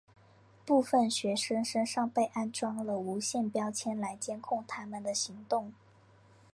[0.65, 5.71] 部分学生身上被安装了无线标签来监控他们的行动。